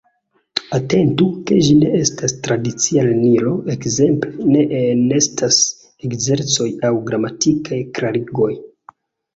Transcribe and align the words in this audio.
Atentu, 0.77 1.25
ke 1.49 1.57
ĝi 1.67 1.75
ne 1.81 1.91
estas 2.05 2.33
tradicia 2.47 3.05
lernilo: 3.09 3.53
ekzemple, 3.75 4.49
ne 4.57 4.65
enestas 4.81 5.61
ekzercoj 6.11 6.71
aŭ 6.91 6.95
gramatikaj 7.13 7.85
klarigoj. 8.01 8.53